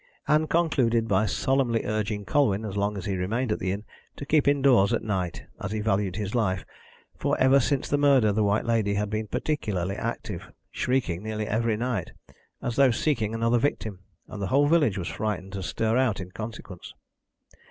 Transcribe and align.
Ann 0.27 0.47
concluded 0.47 1.07
by 1.07 1.27
solemnly 1.27 1.85
urging 1.85 2.25
Colwyn, 2.25 2.65
as 2.65 2.75
long 2.75 2.97
as 2.97 3.05
he 3.05 3.15
remained 3.17 3.51
at 3.51 3.59
the 3.59 3.71
inn, 3.71 3.83
to 4.15 4.25
keep 4.25 4.47
indoors 4.47 4.93
at 4.93 5.03
night 5.03 5.43
as 5.59 5.71
he 5.73 5.79
valued 5.79 6.15
his 6.15 6.33
life, 6.33 6.65
for 7.19 7.39
ever 7.39 7.59
since 7.59 7.87
the 7.87 7.99
murder 7.99 8.31
the 8.31 8.43
White 8.43 8.65
Lady 8.65 8.95
had 8.95 9.11
been 9.11 9.27
particularly 9.27 9.95
active, 9.95 10.49
shrieking 10.71 11.21
nearly 11.21 11.45
every 11.45 11.77
night, 11.77 12.13
as 12.63 12.77
though 12.77 12.89
seeking 12.89 13.35
another 13.35 13.59
victim, 13.59 13.99
and 14.27 14.41
the 14.41 14.47
whole 14.47 14.65
village 14.65 14.97
was 14.97 15.07
frightened 15.07 15.53
to 15.53 15.61
stir 15.61 15.95
out 15.95 16.19
in 16.19 16.31
consequence. 16.31 16.95